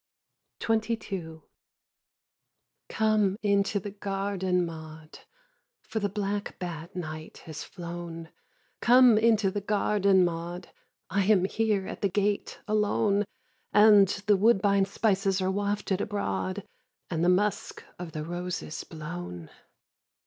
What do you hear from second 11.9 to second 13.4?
the gate alone;